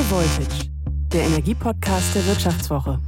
High 0.00 0.10
Voltage, 0.10 0.70
der 1.12 1.24
Energiepodcast 1.24 2.14
der 2.14 2.26
Wirtschaftswoche. 2.26 2.98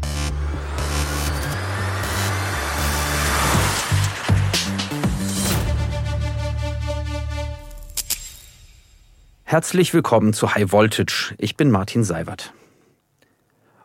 Herzlich 9.45 9.95
willkommen 9.95 10.34
zu 10.34 10.55
High 10.55 10.70
Voltage. 10.70 11.34
Ich 11.39 11.57
bin 11.57 11.70
Martin 11.70 12.05
Seiwert. 12.05 12.52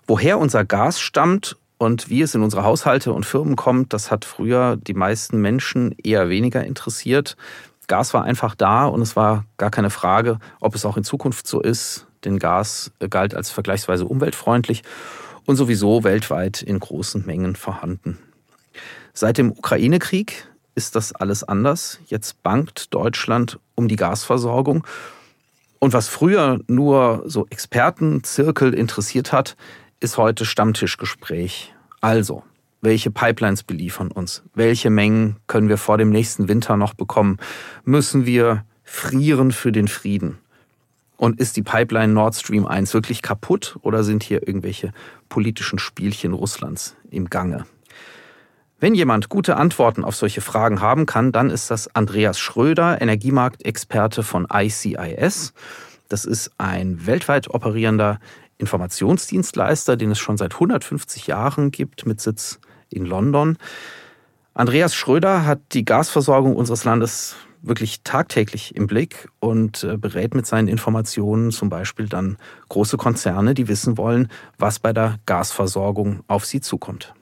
Woher 0.05 0.37
unser 0.37 0.65
Gas 0.65 0.99
stammt 0.99 1.55
und 1.77 2.09
wie 2.09 2.21
es 2.21 2.35
in 2.35 2.43
unsere 2.43 2.65
Haushalte 2.65 3.13
und 3.13 3.25
Firmen 3.25 3.55
kommt, 3.55 3.93
das 3.93 4.11
hat 4.11 4.25
früher 4.25 4.75
die 4.75 4.93
meisten 4.93 5.39
Menschen 5.39 5.95
eher 6.03 6.27
weniger 6.27 6.65
interessiert. 6.65 7.37
Gas 7.87 8.13
war 8.13 8.25
einfach 8.25 8.53
da 8.53 8.85
und 8.85 9.01
es 9.01 9.15
war 9.15 9.45
gar 9.55 9.71
keine 9.71 9.91
Frage, 9.91 10.39
ob 10.59 10.75
es 10.75 10.83
auch 10.83 10.97
in 10.97 11.05
Zukunft 11.05 11.47
so 11.47 11.61
ist. 11.61 12.06
Denn 12.25 12.39
Gas 12.39 12.91
galt 13.09 13.35
als 13.35 13.49
vergleichsweise 13.49 14.05
umweltfreundlich 14.05 14.83
und 15.45 15.55
sowieso 15.55 16.03
weltweit 16.03 16.61
in 16.61 16.79
großen 16.79 17.25
Mengen 17.25 17.55
vorhanden. 17.55 18.19
Seit 19.13 19.37
dem 19.37 19.51
Ukraine-Krieg 19.51 20.47
ist 20.75 20.95
das 20.95 21.11
alles 21.11 21.43
anders. 21.43 21.99
Jetzt 22.05 22.43
bangt 22.43 22.93
Deutschland 22.93 23.59
um 23.73 23.87
die 23.87 23.95
Gasversorgung. 23.95 24.85
Und 25.79 25.93
was 25.93 26.07
früher 26.07 26.59
nur 26.67 27.23
so 27.25 27.47
Expertenzirkel 27.49 28.73
interessiert 28.73 29.31
hat, 29.31 29.57
ist 29.99 30.17
heute 30.17 30.45
Stammtischgespräch. 30.45 31.73
Also, 32.01 32.43
welche 32.81 33.09
Pipelines 33.09 33.63
beliefern 33.63 34.11
uns? 34.11 34.43
Welche 34.53 34.89
Mengen 34.89 35.37
können 35.47 35.69
wir 35.69 35.77
vor 35.77 35.97
dem 35.97 36.09
nächsten 36.09 36.47
Winter 36.47 36.77
noch 36.77 36.93
bekommen? 36.93 37.37
Müssen 37.83 38.25
wir 38.25 38.63
frieren 38.83 39.51
für 39.51 39.71
den 39.71 39.87
Frieden? 39.87 40.37
Und 41.17 41.39
ist 41.39 41.57
die 41.57 41.63
Pipeline 41.63 42.13
Nord 42.13 42.35
Stream 42.35 42.67
1 42.67 42.93
wirklich 42.93 43.21
kaputt 43.21 43.77
oder 43.81 44.03
sind 44.03 44.23
hier 44.23 44.47
irgendwelche 44.47 44.93
politischen 45.29 45.79
Spielchen 45.79 46.33
Russlands 46.33 46.95
im 47.09 47.29
Gange? 47.29 47.65
Wenn 48.79 48.93
jemand 48.93 49.27
gute 49.27 49.57
Antworten 49.57 50.03
auf 50.03 50.15
solche 50.15 50.41
Fragen 50.41 50.79
haben 50.81 51.07
kann, 51.07 51.31
dann 51.31 51.49
ist 51.49 51.71
das 51.71 51.93
Andreas 51.95 52.37
Schröder, 52.37 53.01
Energiemarktexperte 53.01 54.21
von 54.21 54.45
ICIS. 54.53 55.53
Das 56.09 56.25
ist 56.25 56.51
ein 56.59 57.07
weltweit 57.07 57.49
operierender 57.49 58.19
Informationsdienstleister, 58.59 59.97
den 59.97 60.11
es 60.11 60.19
schon 60.19 60.37
seit 60.37 60.53
150 60.53 61.25
Jahren 61.25 61.71
gibt, 61.71 62.05
mit 62.05 62.21
Sitz 62.21 62.59
in 62.89 63.05
London. 63.05 63.57
Andreas 64.53 64.93
Schröder 64.93 65.45
hat 65.45 65.59
die 65.73 65.85
Gasversorgung 65.85 66.55
unseres 66.55 66.83
Landes 66.83 67.35
wirklich 67.67 68.01
tagtäglich 68.03 68.75
im 68.75 68.87
Blick 68.87 69.29
und 69.39 69.83
äh, 69.83 69.97
berät 69.97 70.35
mit 70.35 70.45
seinen 70.45 70.67
Informationen 70.67 71.51
zum 71.51 71.69
Beispiel 71.69 72.07
dann 72.07 72.37
große 72.69 72.97
Konzerne, 72.97 73.53
die 73.53 73.67
wissen 73.67 73.97
wollen, 73.97 74.29
was 74.57 74.79
bei 74.79 74.93
der 74.93 75.19
Gasversorgung 75.25 76.23
auf 76.27 76.45
sie 76.45 76.61
zukommt. 76.61 77.13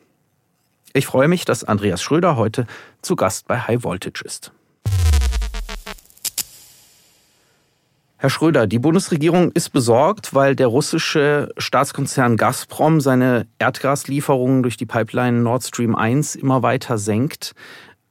Ich 0.94 1.08
freue 1.08 1.28
mich, 1.28 1.44
dass 1.46 1.64
Andreas 1.64 2.02
Schröder 2.02 2.38
heute 2.38 2.68
zu 3.02 3.16
Gast 3.16 3.48
bei 3.48 3.60
High 3.60 3.84
Voltage 3.84 4.24
ist. 4.24 4.52
Herr 8.18 8.30
Schröder, 8.30 8.66
die 8.66 8.80
Bundesregierung 8.80 9.52
ist 9.52 9.70
besorgt, 9.70 10.34
weil 10.34 10.56
der 10.56 10.68
russische 10.68 11.50
Staatskonzern 11.58 12.38
Gazprom 12.38 13.02
seine 13.02 13.46
Erdgaslieferungen 13.60 14.64
durch 14.64 14.78
die 14.78 14.86
Pipeline 14.86 15.42
Nord 15.42 15.64
Stream 15.64 15.96
1 15.96 16.36
immer 16.36 16.64
weiter 16.64 16.98
senkt. 16.98 17.54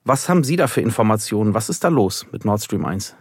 Was 0.06 0.28
haben 0.28 0.44
Sie 0.44 0.56
da 0.56 0.66
für 0.66 0.82
Informationen? 0.82 1.54
Was 1.54 1.70
ist 1.70 1.82
da 1.82 1.88
los 1.88 2.26
mit 2.30 2.44
Nord 2.44 2.62
Stream 2.62 2.84
1? 2.84 3.16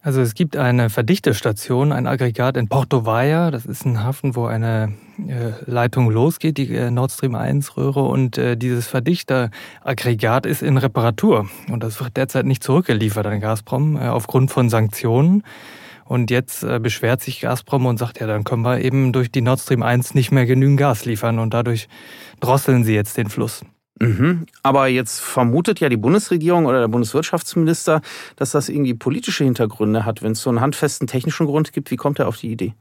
Also 0.00 0.22
es 0.22 0.32
gibt 0.32 0.56
eine 0.56 0.88
Verdichtestation, 0.88 1.92
ein 1.92 2.06
Aggregat 2.06 2.56
in 2.56 2.68
Porto 2.68 3.04
Valle. 3.04 3.50
Das 3.50 3.66
ist 3.66 3.84
ein 3.84 4.02
Hafen, 4.02 4.34
wo 4.34 4.46
eine 4.46 4.94
äh, 5.18 5.52
Leitung 5.66 6.10
losgeht, 6.10 6.56
die 6.56 6.74
äh, 6.74 6.90
Nord 6.90 7.12
Stream 7.12 7.34
1 7.34 7.76
Röhre. 7.76 8.04
Und 8.04 8.38
äh, 8.38 8.56
dieses 8.56 8.86
Verdichteraggregat 8.86 10.46
ist 10.46 10.62
in 10.62 10.78
Reparatur. 10.78 11.50
Und 11.70 11.82
das 11.82 12.00
wird 12.00 12.16
derzeit 12.16 12.46
nicht 12.46 12.62
zurückgeliefert 12.62 13.26
an 13.26 13.40
Gazprom 13.40 13.98
aufgrund 13.98 14.50
von 14.50 14.70
Sanktionen. 14.70 15.42
Und 16.06 16.30
jetzt 16.30 16.66
beschwert 16.80 17.20
sich 17.20 17.40
Gazprom 17.42 17.84
und 17.84 17.98
sagt, 17.98 18.18
ja, 18.18 18.26
dann 18.26 18.44
können 18.44 18.62
wir 18.62 18.80
eben 18.80 19.12
durch 19.12 19.30
die 19.30 19.42
Nord 19.42 19.60
Stream 19.60 19.82
1 19.82 20.14
nicht 20.14 20.32
mehr 20.32 20.46
genügend 20.46 20.78
Gas 20.78 21.04
liefern. 21.04 21.38
Und 21.38 21.52
dadurch 21.52 21.88
drosseln 22.40 22.84
sie 22.84 22.94
jetzt 22.94 23.18
den 23.18 23.28
Fluss. 23.28 23.62
Mhm. 24.00 24.46
Aber 24.62 24.88
jetzt 24.88 25.20
vermutet 25.20 25.80
ja 25.80 25.88
die 25.88 25.96
Bundesregierung 25.96 26.66
oder 26.66 26.80
der 26.80 26.88
Bundeswirtschaftsminister, 26.88 28.00
dass 28.36 28.52
das 28.52 28.68
irgendwie 28.68 28.94
politische 28.94 29.44
Hintergründe 29.44 30.04
hat. 30.04 30.22
Wenn 30.22 30.32
es 30.32 30.42
so 30.42 30.50
einen 30.50 30.60
handfesten 30.60 31.06
technischen 31.06 31.46
Grund 31.46 31.72
gibt, 31.72 31.90
wie 31.90 31.96
kommt 31.96 32.18
er 32.18 32.28
auf 32.28 32.36
die 32.36 32.50
Idee? 32.50 32.74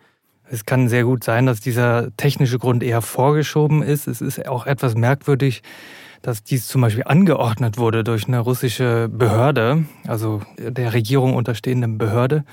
Es 0.50 0.66
kann 0.66 0.88
sehr 0.88 1.04
gut 1.04 1.24
sein, 1.24 1.46
dass 1.46 1.60
dieser 1.60 2.16
technische 2.16 2.58
Grund 2.58 2.84
eher 2.84 3.02
vorgeschoben 3.02 3.84
ist. 3.84 4.08
Es 4.08 4.22
ist 4.22 4.48
auch 4.48 4.66
etwas 4.66 4.96
merkwürdig, 4.96 5.62
dass 6.22 6.44
dies 6.44 6.68
zum 6.68 6.82
Beispiel 6.82 7.04
angeordnet 7.06 7.78
wurde 7.78 8.04
durch 8.04 8.28
eine 8.28 8.40
russische 8.40 9.10
Behörde, 9.12 9.86
also 10.08 10.42
der 10.58 10.94
Regierung 10.94 11.36
unterstehende 11.36 11.88
Behörde. 11.88 12.44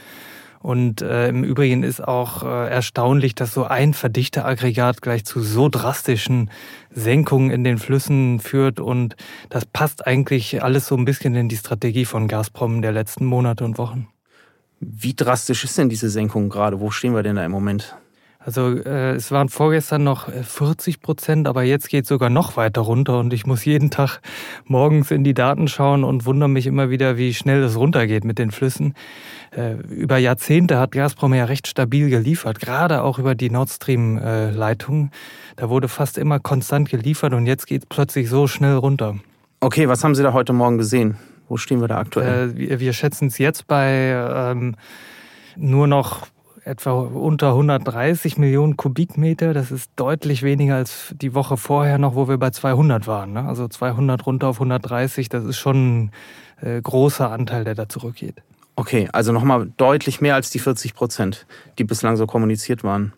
Und 0.64 1.02
äh, 1.02 1.28
im 1.28 1.44
Übrigen 1.44 1.82
ist 1.82 2.02
auch 2.02 2.42
äh, 2.42 2.70
erstaunlich, 2.70 3.34
dass 3.34 3.52
so 3.52 3.64
ein 3.64 3.92
Verdichteraggregat 3.92 5.02
gleich 5.02 5.26
zu 5.26 5.42
so 5.42 5.68
drastischen 5.68 6.50
Senkungen 6.88 7.50
in 7.50 7.64
den 7.64 7.76
Flüssen 7.76 8.40
führt. 8.40 8.80
Und 8.80 9.14
das 9.50 9.66
passt 9.66 10.06
eigentlich 10.06 10.62
alles 10.62 10.86
so 10.86 10.96
ein 10.96 11.04
bisschen 11.04 11.34
in 11.34 11.50
die 11.50 11.58
Strategie 11.58 12.06
von 12.06 12.28
Gazprom 12.28 12.80
der 12.80 12.92
letzten 12.92 13.26
Monate 13.26 13.62
und 13.62 13.76
Wochen. 13.76 14.08
Wie 14.80 15.12
drastisch 15.12 15.64
ist 15.64 15.76
denn 15.76 15.90
diese 15.90 16.08
Senkung 16.08 16.48
gerade? 16.48 16.80
Wo 16.80 16.90
stehen 16.90 17.14
wir 17.14 17.22
denn 17.22 17.36
da 17.36 17.44
im 17.44 17.52
Moment? 17.52 17.94
Also 18.44 18.76
äh, 18.76 19.14
es 19.14 19.30
waren 19.30 19.48
vorgestern 19.48 20.04
noch 20.04 20.28
40 20.30 20.96
äh, 20.96 20.98
Prozent, 20.98 21.48
aber 21.48 21.62
jetzt 21.62 21.88
geht 21.88 22.04
es 22.04 22.08
sogar 22.08 22.28
noch 22.28 22.58
weiter 22.58 22.82
runter 22.82 23.18
und 23.18 23.32
ich 23.32 23.46
muss 23.46 23.64
jeden 23.64 23.90
Tag 23.90 24.20
morgens 24.66 25.10
in 25.10 25.24
die 25.24 25.32
Daten 25.32 25.66
schauen 25.66 26.04
und 26.04 26.26
wundere 26.26 26.50
mich 26.50 26.66
immer 26.66 26.90
wieder, 26.90 27.16
wie 27.16 27.32
schnell 27.32 27.62
es 27.62 27.76
runtergeht 27.76 28.24
mit 28.24 28.38
den 28.38 28.50
Flüssen. 28.50 28.94
Äh, 29.50 29.76
über 29.88 30.18
Jahrzehnte 30.18 30.78
hat 30.78 30.92
Gazprom 30.92 31.32
ja 31.32 31.46
recht 31.46 31.66
stabil 31.66 32.10
geliefert, 32.10 32.60
gerade 32.60 33.02
auch 33.02 33.18
über 33.18 33.34
die 33.34 33.48
Nord 33.48 33.70
Stream-Leitung. 33.70 35.10
Da 35.56 35.70
wurde 35.70 35.88
fast 35.88 36.18
immer 36.18 36.38
konstant 36.38 36.90
geliefert 36.90 37.32
und 37.32 37.46
jetzt 37.46 37.66
geht 37.66 37.82
es 37.84 37.86
plötzlich 37.88 38.28
so 38.28 38.46
schnell 38.46 38.74
runter. 38.74 39.16
Okay, 39.60 39.88
was 39.88 40.04
haben 40.04 40.14
Sie 40.14 40.22
da 40.22 40.34
heute 40.34 40.52
Morgen 40.52 40.76
gesehen? 40.76 41.16
Wo 41.48 41.56
stehen 41.56 41.80
wir 41.80 41.88
da 41.88 41.96
aktuell? 41.96 42.50
Äh, 42.50 42.56
wir, 42.56 42.80
wir 42.80 42.92
schätzen 42.92 43.28
es 43.28 43.38
jetzt 43.38 43.66
bei 43.66 44.12
ähm, 44.12 44.76
nur 45.56 45.86
noch 45.86 46.26
etwa 46.64 46.92
unter 46.92 47.50
130 47.50 48.38
Millionen 48.38 48.76
Kubikmeter. 48.76 49.52
Das 49.54 49.70
ist 49.70 49.90
deutlich 49.96 50.42
weniger 50.42 50.76
als 50.76 51.14
die 51.20 51.34
Woche 51.34 51.56
vorher 51.56 51.98
noch, 51.98 52.14
wo 52.14 52.28
wir 52.28 52.38
bei 52.38 52.50
200 52.50 53.06
waren. 53.06 53.34
Ne? 53.34 53.46
Also 53.46 53.68
200 53.68 54.24
runter 54.26 54.48
auf 54.48 54.56
130, 54.56 55.28
das 55.28 55.44
ist 55.44 55.58
schon 55.58 56.04
ein 56.04 56.12
äh, 56.60 56.80
großer 56.80 57.30
Anteil, 57.30 57.64
der 57.64 57.74
da 57.74 57.88
zurückgeht. 57.88 58.42
Okay, 58.76 59.08
also 59.12 59.30
nochmal 59.32 59.70
deutlich 59.76 60.20
mehr 60.20 60.34
als 60.34 60.50
die 60.50 60.58
40 60.58 60.94
Prozent, 60.94 61.46
die 61.78 61.84
bislang 61.84 62.16
so 62.16 62.26
kommuniziert 62.26 62.82
waren. 62.82 63.12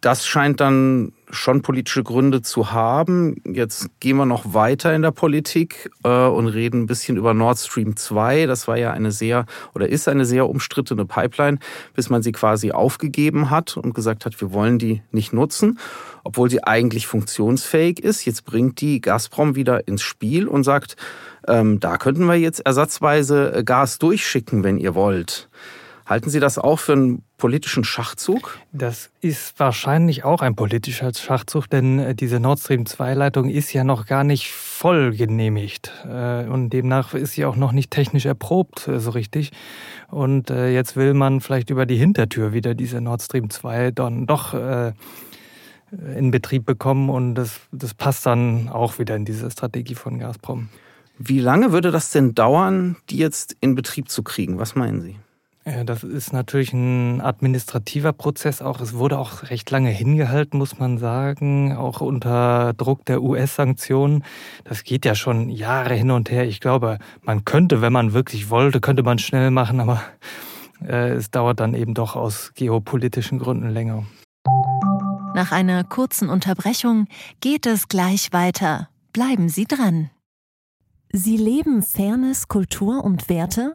Das 0.00 0.26
scheint 0.26 0.60
dann 0.60 1.12
schon 1.30 1.62
politische 1.62 2.02
Gründe 2.02 2.42
zu 2.42 2.72
haben. 2.72 3.36
Jetzt 3.44 3.88
gehen 4.00 4.16
wir 4.16 4.26
noch 4.26 4.54
weiter 4.54 4.94
in 4.94 5.02
der 5.02 5.10
Politik 5.10 5.90
äh, 6.04 6.26
und 6.26 6.48
reden 6.48 6.82
ein 6.82 6.86
bisschen 6.86 7.16
über 7.16 7.34
Nord 7.34 7.58
Stream 7.58 7.96
2. 7.96 8.46
Das 8.46 8.68
war 8.68 8.76
ja 8.76 8.92
eine 8.92 9.12
sehr 9.12 9.46
oder 9.74 9.88
ist 9.88 10.08
eine 10.08 10.24
sehr 10.24 10.48
umstrittene 10.48 11.04
Pipeline, 11.04 11.58
bis 11.94 12.10
man 12.10 12.22
sie 12.22 12.32
quasi 12.32 12.72
aufgegeben 12.72 13.50
hat 13.50 13.76
und 13.76 13.94
gesagt 13.94 14.26
hat, 14.26 14.40
wir 14.40 14.52
wollen 14.52 14.78
die 14.78 15.02
nicht 15.12 15.32
nutzen, 15.32 15.78
obwohl 16.24 16.50
sie 16.50 16.64
eigentlich 16.64 17.06
funktionsfähig 17.06 18.00
ist. 18.00 18.24
Jetzt 18.24 18.44
bringt 18.44 18.80
die 18.80 19.00
Gazprom 19.00 19.56
wieder 19.56 19.86
ins 19.88 20.02
Spiel 20.02 20.48
und 20.48 20.64
sagt, 20.64 20.96
ähm, 21.46 21.80
da 21.80 21.96
könnten 21.96 22.26
wir 22.26 22.36
jetzt 22.36 22.60
ersatzweise 22.60 23.62
Gas 23.64 23.98
durchschicken, 23.98 24.64
wenn 24.64 24.78
ihr 24.78 24.94
wollt. 24.94 25.48
Halten 26.10 26.28
Sie 26.28 26.40
das 26.40 26.58
auch 26.58 26.80
für 26.80 26.94
einen 26.94 27.22
politischen 27.38 27.84
Schachzug? 27.84 28.58
Das 28.72 29.10
ist 29.20 29.60
wahrscheinlich 29.60 30.24
auch 30.24 30.42
ein 30.42 30.56
politischer 30.56 31.14
Schachzug, 31.14 31.70
denn 31.70 32.00
äh, 32.00 32.14
diese 32.16 32.40
Nord 32.40 32.58
Stream 32.58 32.82
2-Leitung 32.82 33.48
ist 33.48 33.72
ja 33.72 33.84
noch 33.84 34.06
gar 34.06 34.24
nicht 34.24 34.50
voll 34.50 35.12
genehmigt. 35.12 35.92
Äh, 36.04 36.46
und 36.46 36.70
demnach 36.70 37.14
ist 37.14 37.34
sie 37.34 37.44
auch 37.44 37.54
noch 37.54 37.70
nicht 37.70 37.92
technisch 37.92 38.26
erprobt 38.26 38.88
äh, 38.88 38.98
so 38.98 39.10
richtig. 39.10 39.52
Und 40.08 40.50
jetzt 40.50 40.96
will 40.96 41.14
man 41.14 41.40
vielleicht 41.40 41.70
über 41.70 41.86
die 41.86 41.94
Hintertür 41.94 42.52
wieder 42.52 42.74
diese 42.74 43.00
Nord 43.00 43.22
Stream 43.22 43.48
2 43.48 43.92
dann 43.92 44.26
doch 44.26 44.54
in 44.54 46.32
Betrieb 46.32 46.66
bekommen. 46.66 47.08
Und 47.10 47.36
das, 47.36 47.60
das 47.70 47.94
passt 47.94 48.26
dann 48.26 48.68
auch 48.68 48.98
wieder 48.98 49.14
in 49.14 49.24
diese 49.24 49.48
Strategie 49.48 49.94
von 49.94 50.18
Gazprom. 50.18 50.68
Wie 51.16 51.38
lange 51.38 51.70
würde 51.70 51.92
das 51.92 52.10
denn 52.10 52.34
dauern, 52.34 52.96
die 53.08 53.18
jetzt 53.18 53.56
in 53.60 53.76
Betrieb 53.76 54.08
zu 54.08 54.24
kriegen? 54.24 54.58
Was 54.58 54.74
meinen 54.74 55.00
Sie? 55.00 55.14
Ja, 55.70 55.84
das 55.84 56.02
ist 56.02 56.32
natürlich 56.32 56.72
ein 56.72 57.20
administrativer 57.20 58.12
Prozess 58.12 58.60
auch. 58.60 58.80
Es 58.80 58.94
wurde 58.94 59.18
auch 59.18 59.44
recht 59.50 59.70
lange 59.70 59.90
hingehalten, 59.90 60.58
muss 60.58 60.80
man 60.80 60.98
sagen, 60.98 61.76
auch 61.76 62.00
unter 62.00 62.72
Druck 62.74 63.04
der 63.04 63.22
US-Sanktionen. 63.22 64.24
Das 64.64 64.82
geht 64.82 65.04
ja 65.04 65.14
schon 65.14 65.48
Jahre 65.48 65.94
hin 65.94 66.10
und 66.10 66.28
her. 66.30 66.44
Ich 66.44 66.60
glaube, 66.60 66.98
man 67.22 67.44
könnte, 67.44 67.80
wenn 67.82 67.92
man 67.92 68.12
wirklich 68.14 68.50
wollte, 68.50 68.80
könnte 68.80 69.04
man 69.04 69.18
schnell 69.18 69.50
machen, 69.50 69.80
aber 69.80 70.02
Äh, 70.82 71.10
es 71.10 71.30
dauert 71.30 71.60
dann 71.60 71.74
eben 71.74 71.94
doch 71.94 72.16
aus 72.16 72.52
geopolitischen 72.54 73.38
Gründen 73.38 73.68
länger. 73.68 74.04
Nach 75.34 75.52
einer 75.52 75.84
kurzen 75.84 76.28
Unterbrechung 76.28 77.06
geht 77.40 77.66
es 77.66 77.88
gleich 77.88 78.32
weiter. 78.32 78.88
Bleiben 79.12 79.48
Sie 79.48 79.66
dran. 79.66 80.10
Sie 81.12 81.36
leben 81.36 81.82
Fairness, 81.82 82.48
Kultur 82.48 83.04
und 83.04 83.28
Werte? 83.28 83.74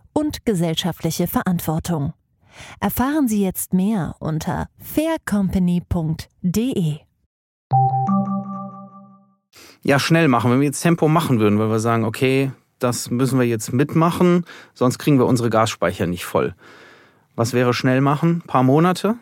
und 0.13 0.45
gesellschaftliche 0.45 1.27
Verantwortung. 1.27 2.13
Erfahren 2.79 3.27
Sie 3.27 3.43
jetzt 3.43 3.73
mehr 3.73 4.15
unter 4.19 4.67
faircompany.de. 4.77 6.99
Ja, 9.83 9.99
schnell 9.99 10.27
machen. 10.27 10.51
Wenn 10.51 10.59
wir 10.59 10.67
jetzt 10.67 10.81
Tempo 10.81 11.07
machen 11.07 11.39
würden, 11.39 11.57
weil 11.59 11.69
wir 11.69 11.79
sagen, 11.79 12.03
okay, 12.03 12.51
das 12.79 13.09
müssen 13.09 13.39
wir 13.39 13.47
jetzt 13.47 13.71
mitmachen, 13.73 14.45
sonst 14.73 14.99
kriegen 14.99 15.19
wir 15.19 15.25
unsere 15.25 15.49
Gasspeicher 15.49 16.07
nicht 16.07 16.25
voll. 16.25 16.55
Was 17.35 17.53
wäre 17.53 17.73
schnell 17.73 18.01
machen? 18.01 18.41
Ein 18.43 18.47
paar 18.47 18.63
Monate? 18.63 19.15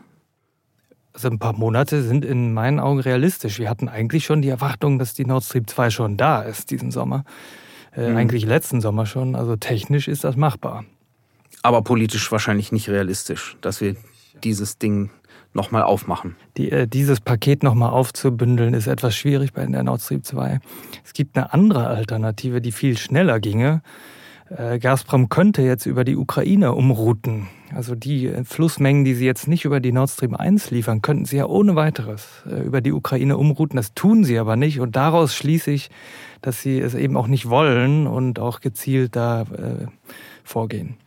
Also 1.14 1.30
ein 1.30 1.40
paar 1.40 1.54
Monate 1.54 2.04
sind 2.04 2.26
in 2.26 2.54
meinen 2.54 2.80
Augen 2.80 3.00
realistisch. 3.00 3.60
Wir 3.60 3.70
hatten 3.70 3.90
eigentlich 3.90 4.26
schon 4.26 4.42
die 4.42 4.50
Erwartung, 4.50 5.00
dass 5.00 5.14
die 5.14 5.26
Nord 5.26 5.44
Stream 5.44 5.68
2 5.68 5.90
schon 5.90 6.18
da 6.18 6.42
ist 6.42 6.72
diesen 6.72 6.92
Sommer. 6.92 7.24
Äh, 7.96 8.10
mhm. 8.10 8.18
Eigentlich 8.18 8.46
letzten 8.46 8.82
Sommer 8.82 9.06
schon. 9.06 9.36
Also 9.36 9.56
technisch 9.56 10.08
ist 10.08 10.24
das 10.24 10.36
machbar. 10.36 10.86
Aber 11.62 11.82
politisch 11.82 12.32
wahrscheinlich 12.32 12.72
nicht 12.72 12.90
realistisch, 12.90 13.58
dass 13.62 13.82
wir 13.82 13.96
dieses 14.44 14.78
Ding 14.78 15.10
nochmal 15.54 15.84
aufmachen. 15.84 16.36
Die, 16.58 16.72
äh, 16.72 16.88
dieses 16.88 17.20
Paket 17.20 17.64
nochmal 17.64 17.90
aufzubündeln, 17.90 18.74
ist 18.74 18.88
etwas 18.88 19.16
schwierig 19.16 19.54
bei 19.54 19.66
der 19.66 19.84
Nord 19.84 20.02
Stream 20.02 20.24
2. 20.24 20.60
Es 21.04 21.14
gibt 21.14 21.38
eine 21.38 21.54
andere 21.54 21.88
Alternative, 21.88 22.62
die 22.62 22.72
viel 22.72 22.98
schneller 22.98 23.40
ginge. 23.40 23.82
Äh, 24.50 24.80
Gazprom 24.80 25.30
könnte 25.30 25.62
jetzt 25.62 25.86
über 25.86 26.04
die 26.04 26.16
Ukraine 26.16 26.74
umrouten. 26.74 27.48
Also 27.76 27.96
die 27.96 28.32
Flussmengen, 28.46 29.06
die 29.06 29.14
sie 29.14 29.26
jetzt 29.26 29.48
nicht 29.48 29.66
über 29.66 29.80
die 29.80 29.92
Nord 29.92 30.10
Stream 30.10 30.36
1 30.36 30.72
liefern, 30.72 31.02
könnten 31.02 31.26
sie 31.26 31.38
ja 31.38 31.46
ohne 31.46 31.76
weiteres 31.76 32.28
äh, 32.50 32.62
über 32.62 32.82
die 32.82 32.92
Ukraine 32.92 33.38
umrouten. 33.38 33.78
Das 33.78 33.94
tun 33.94 34.24
sie 34.24 34.40
aber 34.40 34.56
nicht. 34.56 34.80
Und 34.80 34.96
daraus 34.96 35.36
schließe 35.36 35.72
ich, 35.72 35.90
dass 36.42 36.62
sie 36.62 36.80
es 36.80 36.96
eben 36.96 37.16
auch 37.18 37.28
nicht 37.28 37.50
wollen 37.50 38.08
und 38.08 38.40
auch 38.40 38.60
gezielt 38.60 39.16
da 39.16 39.42
äh, 39.42 39.88
vorgehen. 40.44 40.98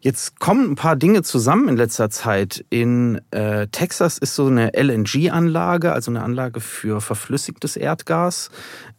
Jetzt 0.00 0.38
kommen 0.38 0.72
ein 0.72 0.74
paar 0.74 0.96
Dinge 0.96 1.22
zusammen 1.22 1.66
in 1.68 1.76
letzter 1.78 2.10
Zeit. 2.10 2.62
In 2.68 3.22
äh, 3.30 3.68
Texas 3.68 4.18
ist 4.18 4.34
so 4.34 4.48
eine 4.48 4.72
LNG-Anlage, 4.74 5.94
also 5.94 6.10
eine 6.10 6.22
Anlage 6.22 6.60
für 6.60 7.00
verflüssigtes 7.00 7.76
Erdgas. 7.76 8.50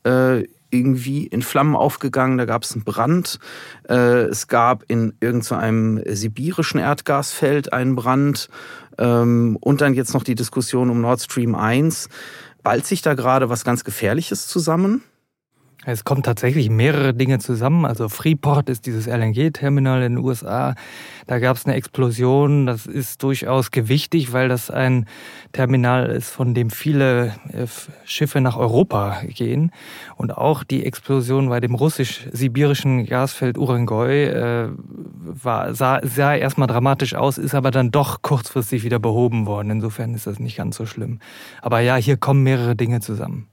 Äh, 0.03 0.45
irgendwie 0.75 1.25
in 1.25 1.41
Flammen 1.41 1.75
aufgegangen, 1.75 2.37
da 2.37 2.45
gab 2.45 2.63
es 2.63 2.73
einen 2.73 2.83
Brand. 2.83 3.39
Äh, 3.87 4.25
es 4.25 4.47
gab 4.47 4.83
in 4.87 5.13
irgendeinem 5.19 6.01
sibirischen 6.05 6.79
Erdgasfeld 6.79 7.73
einen 7.73 7.95
Brand. 7.95 8.49
Ähm, 8.97 9.57
und 9.59 9.81
dann 9.81 9.93
jetzt 9.93 10.13
noch 10.13 10.23
die 10.23 10.35
Diskussion 10.35 10.89
um 10.89 11.01
Nord 11.01 11.21
Stream 11.21 11.55
1. 11.55 12.09
Ballt 12.63 12.85
sich 12.85 13.01
da 13.01 13.13
gerade 13.13 13.49
was 13.49 13.63
ganz 13.63 13.83
Gefährliches 13.83 14.47
zusammen? 14.47 15.03
Es 15.87 16.03
kommen 16.03 16.23
tatsächlich 16.23 16.71
mehrere 16.71 17.13
Dinge 17.13 17.37
zusammen. 17.37 17.85
Also 17.85 18.09
Freeport 18.09 18.69
ist 18.69 18.87
dieses 18.87 19.05
LNG-Terminal 19.05 20.01
in 20.01 20.15
den 20.15 20.25
USA. 20.25 20.73
Da 21.27 21.37
gab 21.37 21.57
es 21.57 21.65
eine 21.65 21.75
Explosion. 21.75 22.65
Das 22.65 22.87
ist 22.87 23.21
durchaus 23.21 23.69
gewichtig, 23.69 24.33
weil 24.33 24.49
das 24.49 24.71
ein 24.71 25.05
Terminal 25.51 26.07
ist, 26.07 26.31
von 26.31 26.55
dem 26.55 26.71
viele 26.71 27.35
äh, 27.53 27.67
Schiffe 28.03 28.41
nach 28.41 28.57
Europa 28.57 29.21
gehen. 29.27 29.71
Und 30.15 30.35
auch 30.35 30.63
die 30.63 30.83
Explosion 30.83 31.49
bei 31.49 31.59
dem 31.59 31.75
russisch-sibirischen 31.75 33.05
Gasfeld 33.05 33.59
Urengoy 33.59 34.23
äh, 34.23 34.69
war, 35.23 35.75
sah, 35.75 35.99
sah 36.03 36.33
erstmal 36.33 36.67
dramatisch 36.67 37.13
aus, 37.13 37.37
ist 37.37 37.53
aber 37.53 37.69
dann 37.69 37.91
doch 37.91 38.23
kurzfristig 38.23 38.83
wieder 38.83 38.97
behoben 38.97 39.45
worden. 39.45 39.69
Insofern 39.69 40.15
ist 40.15 40.25
das 40.25 40.39
nicht 40.39 40.57
ganz 40.57 40.77
so 40.77 40.87
schlimm. 40.87 41.19
Aber 41.61 41.79
ja, 41.81 41.95
hier 41.95 42.17
kommen 42.17 42.41
mehrere 42.41 42.75
Dinge 42.75 43.01
zusammen. 43.01 43.47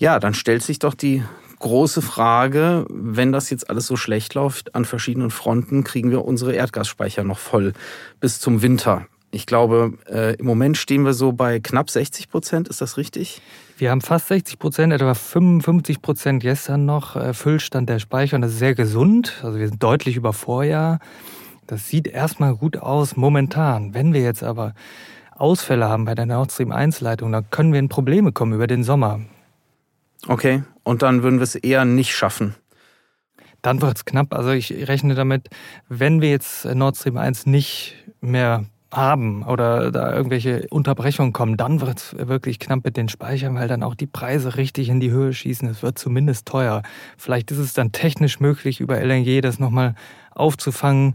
Ja, 0.00 0.18
dann 0.18 0.32
stellt 0.32 0.62
sich 0.62 0.78
doch 0.78 0.94
die 0.94 1.22
große 1.58 2.00
Frage, 2.00 2.86
wenn 2.88 3.32
das 3.32 3.50
jetzt 3.50 3.68
alles 3.68 3.86
so 3.86 3.96
schlecht 3.96 4.32
läuft 4.32 4.74
an 4.74 4.86
verschiedenen 4.86 5.30
Fronten, 5.30 5.84
kriegen 5.84 6.10
wir 6.10 6.24
unsere 6.24 6.54
Erdgasspeicher 6.54 7.22
noch 7.22 7.38
voll 7.38 7.74
bis 8.18 8.40
zum 8.40 8.62
Winter. 8.62 9.04
Ich 9.30 9.44
glaube, 9.44 9.92
äh, 10.10 10.36
im 10.36 10.46
Moment 10.46 10.78
stehen 10.78 11.04
wir 11.04 11.12
so 11.12 11.32
bei 11.32 11.60
knapp 11.60 11.90
60 11.90 12.30
Prozent. 12.30 12.68
Ist 12.68 12.80
das 12.80 12.96
richtig? 12.96 13.42
Wir 13.76 13.90
haben 13.90 14.00
fast 14.00 14.28
60 14.28 14.58
Prozent, 14.58 14.94
etwa 14.94 15.12
55 15.12 16.00
Prozent 16.00 16.42
gestern 16.42 16.86
noch 16.86 17.14
äh, 17.14 17.34
Füllstand 17.34 17.90
der 17.90 17.98
Speicher 17.98 18.36
und 18.36 18.40
das 18.40 18.52
ist 18.52 18.58
sehr 18.58 18.74
gesund. 18.74 19.38
Also 19.42 19.58
wir 19.58 19.68
sind 19.68 19.82
deutlich 19.82 20.16
über 20.16 20.32
Vorjahr. 20.32 20.98
Das 21.66 21.88
sieht 21.88 22.08
erstmal 22.08 22.56
gut 22.56 22.78
aus 22.78 23.16
momentan. 23.16 23.92
Wenn 23.92 24.14
wir 24.14 24.22
jetzt 24.22 24.42
aber 24.42 24.72
Ausfälle 25.36 25.90
haben 25.90 26.06
bei 26.06 26.14
der 26.14 26.24
Nord 26.24 26.52
Stream 26.52 26.72
1 26.72 27.02
Leitung, 27.02 27.32
dann 27.32 27.50
können 27.50 27.74
wir 27.74 27.80
in 27.80 27.90
Probleme 27.90 28.32
kommen 28.32 28.54
über 28.54 28.66
den 28.66 28.82
Sommer. 28.82 29.20
Okay, 30.26 30.62
und 30.82 31.02
dann 31.02 31.22
würden 31.22 31.38
wir 31.38 31.44
es 31.44 31.54
eher 31.54 31.84
nicht 31.84 32.14
schaffen. 32.14 32.54
Dann 33.62 33.82
wird 33.82 33.96
es 33.96 34.04
knapp. 34.04 34.34
Also 34.34 34.50
ich 34.50 34.70
rechne 34.88 35.14
damit, 35.14 35.48
wenn 35.88 36.20
wir 36.20 36.30
jetzt 36.30 36.64
Nord 36.64 36.96
Stream 36.96 37.18
1 37.18 37.46
nicht 37.46 37.94
mehr 38.20 38.64
haben 38.92 39.44
oder 39.44 39.90
da 39.92 40.12
irgendwelche 40.12 40.66
Unterbrechungen 40.70 41.32
kommen, 41.32 41.56
dann 41.56 41.80
wird 41.80 41.98
es 41.98 42.16
wirklich 42.18 42.58
knapp 42.58 42.84
mit 42.84 42.96
den 42.96 43.08
Speichern, 43.08 43.54
weil 43.54 43.68
dann 43.68 43.82
auch 43.82 43.94
die 43.94 44.06
Preise 44.06 44.56
richtig 44.56 44.88
in 44.88 45.00
die 45.00 45.10
Höhe 45.10 45.32
schießen. 45.32 45.68
Es 45.68 45.82
wird 45.82 45.98
zumindest 45.98 46.46
teuer. 46.46 46.82
Vielleicht 47.16 47.50
ist 47.52 47.58
es 47.58 47.72
dann 47.72 47.92
technisch 47.92 48.40
möglich, 48.40 48.80
über 48.80 49.00
LNG 49.00 49.42
das 49.42 49.58
nochmal 49.58 49.94
aufzufangen, 50.32 51.14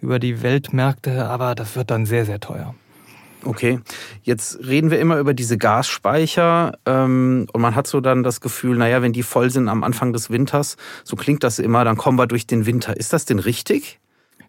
über 0.00 0.18
die 0.18 0.42
Weltmärkte, 0.42 1.26
aber 1.26 1.54
das 1.54 1.76
wird 1.76 1.90
dann 1.90 2.04
sehr, 2.04 2.26
sehr 2.26 2.40
teuer. 2.40 2.74
Okay, 3.44 3.80
jetzt 4.22 4.58
reden 4.66 4.90
wir 4.90 4.98
immer 4.98 5.18
über 5.18 5.34
diese 5.34 5.58
Gasspeicher 5.58 6.72
ähm, 6.86 7.46
und 7.52 7.60
man 7.60 7.74
hat 7.74 7.86
so 7.86 8.00
dann 8.00 8.22
das 8.22 8.40
Gefühl, 8.40 8.76
naja, 8.76 9.02
wenn 9.02 9.12
die 9.12 9.22
voll 9.22 9.50
sind 9.50 9.68
am 9.68 9.84
Anfang 9.84 10.12
des 10.12 10.30
Winters, 10.30 10.76
so 11.04 11.16
klingt 11.16 11.44
das 11.44 11.58
immer, 11.58 11.84
dann 11.84 11.96
kommen 11.96 12.18
wir 12.18 12.26
durch 12.26 12.46
den 12.46 12.64
Winter. 12.66 12.96
Ist 12.96 13.12
das 13.12 13.24
denn 13.26 13.38
richtig? 13.38 14.00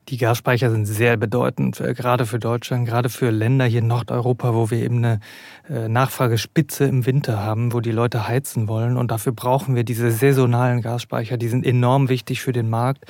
Die 0.09 0.17
Gasspeicher 0.17 0.69
sind 0.69 0.85
sehr 0.85 1.17
bedeutend, 1.17 1.81
äh, 1.81 1.95
gerade 1.95 2.27
für 2.27 2.37
Deutschland, 2.37 2.87
gerade 2.87 3.09
für 3.09 3.31
Länder 3.31 3.65
hier 3.65 3.79
in 3.79 3.87
Nordeuropa, 3.87 4.53
wo 4.53 4.69
wir 4.69 4.77
eben 4.77 4.97
eine 4.97 5.19
äh, 5.67 5.87
Nachfragespitze 5.87 6.85
im 6.85 7.07
Winter 7.07 7.41
haben, 7.41 7.73
wo 7.73 7.79
die 7.79 7.91
Leute 7.91 8.27
heizen 8.27 8.67
wollen. 8.67 8.97
Und 8.97 9.09
dafür 9.09 9.31
brauchen 9.31 9.75
wir 9.75 9.83
diese 9.83 10.11
saisonalen 10.11 10.81
Gasspeicher. 10.81 11.37
Die 11.37 11.47
sind 11.47 11.65
enorm 11.65 12.07
wichtig 12.07 12.41
für 12.41 12.53
den 12.53 12.69
Markt. 12.69 13.05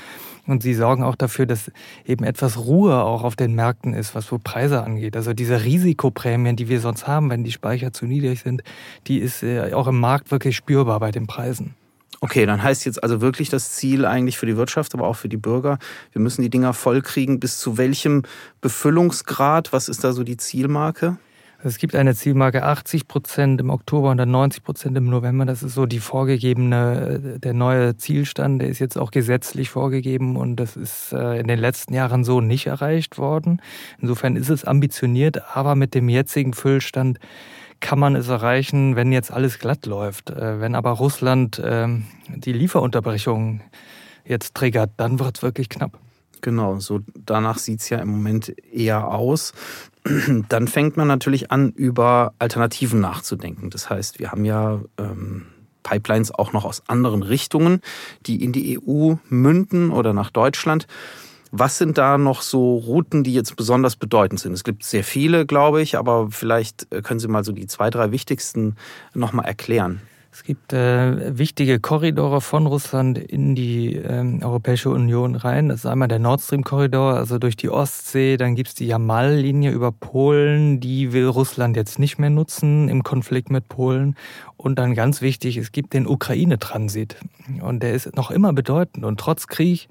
Und 0.48 0.64
sie 0.64 0.74
sorgen 0.74 1.04
auch 1.04 1.16
dafür, 1.16 1.46
dass 1.46 1.72
eben 2.06 2.24
etwas 2.24 2.58
Ruhe 2.58 3.04
auch 3.04 3.24
auf 3.24 3.36
den 3.36 3.56
Märkten 3.56 3.94
ist, 3.94 4.14
was 4.14 4.28
so 4.28 4.40
Preise 4.42 4.84
angeht. 4.84 5.16
Also 5.16 5.34
diese 5.34 5.64
Risikoprämien, 5.64 6.56
die 6.56 6.70
wir 6.70 6.80
sonst 6.80 7.08
haben, 7.08 7.30
wenn 7.30 7.44
die 7.44 7.52
Speicher 7.52 7.94
zu 7.94 8.06
niedrig 8.06 8.42
sind, 8.42 8.64
die 9.08 9.20
ist 9.20 9.44
äh, 9.44 9.74
auch 9.74 9.88
im 9.88 10.00
Markt 10.00 10.32
wirklich 10.32 10.56
spürbar 10.56 11.00
bei 11.00 11.12
den 11.12 11.28
Preisen. 11.28 11.76
Okay, 12.22 12.46
dann 12.46 12.64
heißt 12.64 12.86
jetzt 12.86 13.04
also 13.04 13.22
wirklich 13.22 13.50
das 13.50 13.72
Ziel 13.74 14.06
eigentlich 14.06 14.38
für 14.38 14.46
die 14.46 14.58
Wirtschaft, 14.58 14.94
aber 14.94 15.08
auch 15.08 15.16
für 15.16 15.30
die 15.30 15.38
Bürger, 15.38 15.78
wir 16.12 16.22
müssen 16.22 16.42
die 16.42 16.50
Dinger 16.50 16.74
vollkriegen. 16.74 17.40
Bis 17.40 17.60
zu 17.60 17.78
welchem 17.78 18.24
Befüllungsgrad? 18.62 19.74
Was 19.74 19.90
ist 19.90 20.04
da 20.04 20.14
so 20.14 20.24
die 20.24 20.38
Zielmarke? 20.38 21.18
Es 21.66 21.80
gibt 21.80 21.96
eine 21.96 22.14
Zielmarke 22.14 22.62
80 22.62 23.08
Prozent 23.08 23.60
im 23.60 23.72
Oktober 23.72 24.12
und 24.12 24.18
dann 24.18 24.30
90 24.30 24.64
Prozent 24.64 24.96
im 24.98 25.06
November. 25.06 25.46
Das 25.46 25.64
ist 25.64 25.74
so 25.74 25.88
die 25.88 25.98
vorgegebene, 25.98 27.40
der 27.40 27.54
neue 27.54 27.98
Zielstand. 27.98 28.62
Der 28.62 28.70
ist 28.70 28.78
jetzt 28.78 29.00
auch 29.00 29.10
gesetzlich 29.10 29.72
vorgegeben 29.72 30.36
und 30.36 30.58
das 30.58 30.76
ist 30.76 31.12
äh, 31.12 31.40
in 31.40 31.48
den 31.48 31.58
letzten 31.58 31.96
Jahren 31.96 32.24
so 32.24 32.40
nicht 32.40 32.68
erreicht 32.68 33.18
worden. 33.18 33.64
Insofern 34.00 34.36
ist 34.36 34.50
es 34.50 34.64
ambitioniert, 34.64 35.56
aber 35.58 35.74
mit 35.74 35.96
dem 35.96 36.08
jetzigen 36.08 36.54
Füllstand 36.54 37.18
kann 37.80 37.98
man 37.98 38.16
es 38.16 38.28
erreichen, 38.28 38.96
wenn 38.96 39.12
jetzt 39.12 39.32
alles 39.32 39.58
glatt 39.58 39.88
läuft. 39.88 40.30
Äh, 40.30 40.62
wenn 40.62 40.76
aber 40.76 40.92
Russland 40.92 41.60
ähm, 41.66 42.06
die 42.28 42.54
Lieferunterbrechung 42.54 43.62
jetzt 44.24 44.54
triggert, 44.54 44.92
dann 44.98 45.20
wird 45.20 45.38
es 45.38 45.42
wirklich 45.42 45.70
knapp. 45.70 45.98
Genau, 46.46 46.80
so 46.80 47.00
danach 47.16 47.58
sieht 47.58 47.82
es 47.82 47.90
ja 47.90 47.98
im 47.98 48.10
Moment 48.10 48.54
eher 48.72 49.08
aus. 49.08 49.52
Dann 50.48 50.68
fängt 50.68 50.96
man 50.96 51.08
natürlich 51.08 51.50
an, 51.50 51.72
über 51.72 52.36
Alternativen 52.38 53.00
nachzudenken. 53.00 53.72
Das 53.72 53.90
heißt, 53.90 54.20
wir 54.20 54.30
haben 54.30 54.46
ja 54.46 54.80
ähm, 55.00 55.48
Pipelines 55.82 56.32
auch 56.32 56.54
noch 56.54 56.64
aus 56.64 56.84
anderen 56.86 57.24
Richtungen, 57.24 57.82
die 58.28 58.44
in 58.44 58.52
die 58.52 58.80
EU 58.80 59.16
münden 59.28 59.90
oder 59.90 60.14
nach 60.14 60.30
Deutschland. 60.30 60.86
Was 61.50 61.80
sind 61.80 61.98
da 61.98 62.20
noch 62.20 62.44
so 62.44 62.76
Routen, 62.76 63.24
die 63.24 63.34
jetzt 63.34 63.56
besonders 63.56 63.96
bedeutend 63.96 64.40
sind? 64.40 64.54
Es 64.54 64.64
gibt 64.64 64.84
sehr 64.84 65.04
viele, 65.04 65.48
glaube 65.48 65.82
ich, 65.82 65.98
aber 65.98 66.28
vielleicht 66.30 66.94
äh, 66.94 67.02
können 67.02 67.20
Sie 67.20 67.28
mal 67.28 67.44
so 67.44 67.54
die 67.54 67.66
zwei, 67.66 67.90
drei 67.90 68.12
wichtigsten 68.12 68.76
nochmal 69.16 69.46
erklären. 69.46 70.00
Es 70.36 70.44
gibt 70.44 70.74
äh, 70.74 71.38
wichtige 71.38 71.80
Korridore 71.80 72.42
von 72.42 72.68
Russland 72.68 73.18
in 73.18 73.56
die 73.56 73.96
ähm, 73.96 74.42
Europäische 74.44 74.90
Union 74.90 75.36
rein. 75.36 75.70
Das 75.70 75.80
ist 75.80 75.86
einmal 75.86 76.10
der 76.10 76.20
Nord 76.20 76.42
Stream-Korridor, 76.42 77.14
also 77.14 77.40
durch 77.40 77.56
die 77.56 77.70
Ostsee. 77.70 78.36
Dann 78.36 78.54
gibt 78.54 78.68
es 78.68 78.76
die 78.76 78.86
Jamal-Linie 78.86 79.72
über 79.72 79.94
Polen. 79.94 80.82
Die 80.82 81.14
will 81.14 81.28
Russland 81.28 81.78
jetzt 81.78 82.00
nicht 82.00 82.20
mehr 82.20 82.30
nutzen 82.30 82.90
im 82.90 83.02
Konflikt 83.04 83.50
mit 83.50 83.70
Polen. 83.70 84.18
Und 84.66 84.80
dann 84.80 84.96
ganz 84.96 85.22
wichtig, 85.22 85.58
es 85.58 85.72
gibt 85.72 85.94
den 85.94 86.08
Ukraine-Transit. 86.08 87.18
Und 87.62 87.84
der 87.84 87.94
ist 87.94 88.16
noch 88.16 88.32
immer 88.32 88.52
bedeutend. 88.52 89.06
Und 89.06 89.20
trotz 89.20 89.46
Krieg 89.46 89.88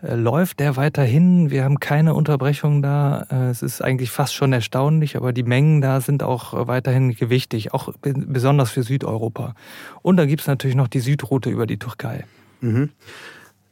äh, 0.00 0.14
läuft 0.14 0.60
der 0.60 0.76
weiterhin. 0.76 1.50
Wir 1.50 1.64
haben 1.64 1.80
keine 1.80 2.14
Unterbrechung 2.14 2.82
da. 2.82 3.26
Äh, 3.32 3.50
es 3.50 3.62
ist 3.62 3.82
eigentlich 3.82 4.12
fast 4.12 4.32
schon 4.34 4.52
erstaunlich, 4.52 5.16
aber 5.16 5.32
die 5.32 5.42
Mengen 5.42 5.80
da 5.80 6.00
sind 6.00 6.22
auch 6.22 6.68
weiterhin 6.68 7.16
gewichtig, 7.16 7.74
auch 7.74 7.92
besonders 8.00 8.70
für 8.70 8.84
Südeuropa. 8.84 9.56
Und 10.02 10.18
dann 10.18 10.28
gibt 10.28 10.42
es 10.42 10.46
natürlich 10.46 10.76
noch 10.76 10.86
die 10.86 11.00
Südroute 11.00 11.50
über 11.50 11.66
die 11.66 11.80
Türkei. 11.80 12.24
Mhm. 12.60 12.90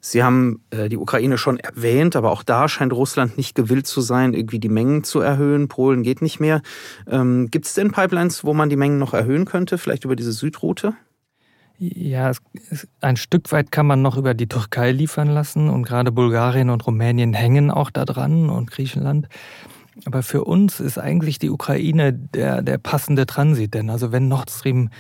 Sie 0.01 0.23
haben 0.23 0.65
äh, 0.71 0.89
die 0.89 0.97
Ukraine 0.97 1.37
schon 1.37 1.59
erwähnt, 1.59 2.17
aber 2.17 2.31
auch 2.31 2.43
da 2.43 2.69
scheint 2.69 2.93
Russland 2.93 3.37
nicht 3.37 3.55
gewillt 3.55 3.87
zu 3.87 4.01
sein, 4.01 4.33
irgendwie 4.33 4.59
die 4.59 4.71
Mengen 4.71 5.05
zu 5.05 5.21
erhöhen. 5.21 5.69
Polen 5.69 6.03
geht 6.03 6.23
nicht 6.23 6.41
mehr. 6.41 6.63
Ähm, 7.07 7.51
Gibt 7.51 7.67
es 7.67 7.75
denn 7.75 7.93
Pipelines, 7.93 8.43
wo 8.43 8.55
man 8.55 8.71
die 8.71 8.77
Mengen 8.77 8.99
noch 8.99 9.13
erhöhen 9.13 9.45
könnte, 9.45 9.77
vielleicht 9.77 10.05
über 10.05 10.17
diese 10.17 10.33
Südroute? 10.33 10.95
Ja, 11.79 12.33
ein 13.01 13.17
Stück 13.17 13.53
weit 13.53 13.73
kann 13.73 13.87
man 13.87 14.03
noch 14.03 14.19
über 14.19 14.35
die 14.35 14.49
Türkei 14.49 14.93
liefern 14.93 15.29
lassen 15.29 15.71
und 15.71 15.85
gerade 15.85 16.13
Bulgarien 16.13 16.69
und 16.69 16.87
Rumänien 16.87 17.33
hängen 17.33 17.71
auch 17.71 17.91
da 17.91 18.05
dran 18.05 18.51
und 18.51 18.71
Griechenland. 18.71 19.29
Aber 20.05 20.23
für 20.23 20.45
uns 20.45 20.81
ist 20.81 20.99
eigentlich 20.99 21.39
die 21.39 21.51
Ukraine 21.51 22.13
der, 22.13 22.63
der 22.63 22.79
passende 22.79 23.27
Transit, 23.27 23.75
denn 23.75 23.91
also 23.91 24.13
wenn 24.13 24.29
Nord 24.29 24.51
Stream 24.51 24.91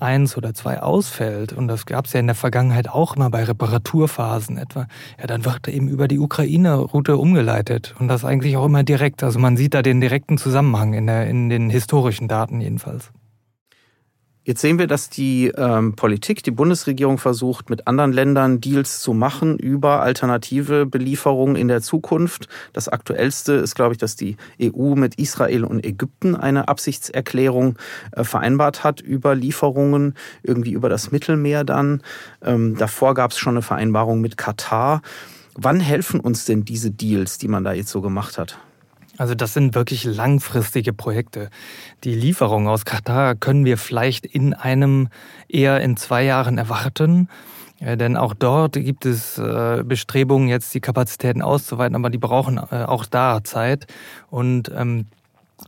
1 0.00 0.36
oder 0.36 0.54
2 0.54 0.82
ausfällt, 0.82 1.52
und 1.52 1.68
das 1.68 1.86
gab 1.86 2.06
es 2.06 2.12
ja 2.12 2.20
in 2.20 2.26
der 2.26 2.34
Vergangenheit 2.34 2.88
auch 2.88 3.16
immer 3.16 3.30
bei 3.30 3.44
Reparaturphasen 3.44 4.56
etwa, 4.56 4.86
ja, 5.18 5.26
dann 5.26 5.44
wird 5.44 5.68
eben 5.68 5.88
über 5.88 6.08
die 6.08 6.18
Ukraine-Route 6.18 7.16
umgeleitet 7.16 7.94
und 7.98 8.08
das 8.08 8.24
eigentlich 8.24 8.56
auch 8.56 8.66
immer 8.66 8.82
direkt. 8.82 9.22
Also 9.22 9.38
man 9.38 9.56
sieht 9.56 9.74
da 9.74 9.82
den 9.82 10.00
direkten 10.00 10.38
Zusammenhang 10.38 10.94
in, 10.94 11.06
der, 11.06 11.26
in 11.26 11.48
den 11.48 11.70
historischen 11.70 12.28
Daten 12.28 12.60
jedenfalls. 12.60 13.10
Jetzt 14.48 14.62
sehen 14.62 14.78
wir, 14.78 14.86
dass 14.86 15.10
die 15.10 15.48
ähm, 15.48 15.92
Politik, 15.94 16.42
die 16.42 16.50
Bundesregierung 16.50 17.18
versucht, 17.18 17.68
mit 17.68 17.86
anderen 17.86 18.14
Ländern 18.14 18.62
Deals 18.62 19.00
zu 19.00 19.12
machen 19.12 19.58
über 19.58 20.00
alternative 20.00 20.86
Belieferungen 20.86 21.54
in 21.54 21.68
der 21.68 21.82
Zukunft. 21.82 22.48
Das 22.72 22.88
aktuellste 22.88 23.52
ist, 23.52 23.74
glaube 23.74 23.92
ich, 23.92 23.98
dass 23.98 24.16
die 24.16 24.38
EU 24.58 24.94
mit 24.94 25.16
Israel 25.16 25.64
und 25.64 25.84
Ägypten 25.84 26.34
eine 26.34 26.66
Absichtserklärung 26.68 27.76
äh, 28.12 28.24
vereinbart 28.24 28.84
hat 28.84 29.02
über 29.02 29.34
Lieferungen, 29.34 30.14
irgendwie 30.42 30.72
über 30.72 30.88
das 30.88 31.12
Mittelmeer 31.12 31.64
dann. 31.64 32.02
Ähm, 32.42 32.74
davor 32.78 33.12
gab 33.12 33.32
es 33.32 33.38
schon 33.38 33.52
eine 33.52 33.62
Vereinbarung 33.62 34.22
mit 34.22 34.38
Katar. 34.38 35.02
Wann 35.56 35.78
helfen 35.78 36.20
uns 36.20 36.46
denn 36.46 36.64
diese 36.64 36.90
Deals, 36.90 37.36
die 37.36 37.48
man 37.48 37.64
da 37.64 37.74
jetzt 37.74 37.90
so 37.90 38.00
gemacht 38.00 38.38
hat? 38.38 38.58
Also 39.18 39.34
das 39.34 39.52
sind 39.52 39.74
wirklich 39.74 40.04
langfristige 40.04 40.92
Projekte. 40.92 41.50
Die 42.04 42.14
Lieferung 42.14 42.68
aus 42.68 42.84
Katar 42.84 43.34
können 43.34 43.64
wir 43.64 43.76
vielleicht 43.76 44.24
in 44.24 44.54
einem 44.54 45.08
eher 45.48 45.80
in 45.80 45.96
zwei 45.96 46.22
Jahren 46.24 46.56
erwarten. 46.56 47.28
Denn 47.80 48.16
auch 48.16 48.34
dort 48.34 48.72
gibt 48.72 49.06
es 49.06 49.38
äh, 49.38 49.84
Bestrebungen, 49.84 50.48
jetzt 50.48 50.74
die 50.74 50.80
Kapazitäten 50.80 51.42
auszuweiten, 51.42 51.94
aber 51.94 52.10
die 52.10 52.18
brauchen 52.18 52.58
äh, 52.58 52.84
auch 52.84 53.06
da 53.06 53.44
Zeit. 53.44 53.86
Und 54.30 54.72
ähm, 54.74 55.06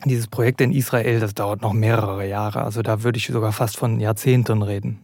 dieses 0.05 0.27
Projekt 0.27 0.61
in 0.61 0.73
Israel, 0.73 1.21
das 1.21 1.35
dauert 1.35 1.63
noch 1.63 1.73
mehrere 1.73 2.27
Jahre. 2.27 2.63
Also 2.63 2.83
da 2.83 3.03
würde 3.05 3.19
ich 3.19 3.27
sogar 3.27 3.53
fast 3.53 3.77
von 3.77 4.01
Jahrzehnten 4.01 4.63
reden. 4.63 4.99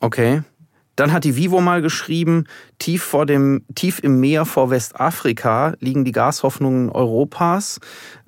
Okay. 0.00 0.42
Dann 0.96 1.12
hat 1.12 1.24
die 1.24 1.36
Vivo 1.36 1.60
mal 1.60 1.80
geschrieben, 1.80 2.44
tief, 2.78 3.02
vor 3.02 3.26
dem, 3.26 3.64
tief 3.74 3.98
im 4.02 4.20
Meer 4.20 4.44
vor 4.44 4.70
Westafrika 4.70 5.74
liegen 5.80 6.04
die 6.04 6.12
Gashoffnungen 6.12 6.90
Europas. 6.90 7.80